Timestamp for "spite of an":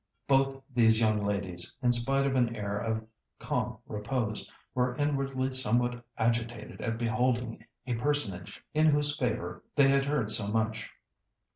1.91-2.55